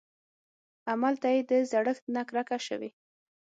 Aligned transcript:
املته 0.93 1.27
يې 1.35 1.41
د 1.49 1.51
زړښت 1.71 2.03
نه 2.15 2.21
کرکه 2.29 2.57
شوې. 2.67 2.89